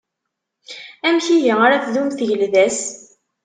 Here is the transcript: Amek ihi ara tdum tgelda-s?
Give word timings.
Amek 1.07 1.27
ihi 1.35 1.53
ara 1.65 1.83
tdum 1.85 2.09
tgelda-s? 2.17 2.81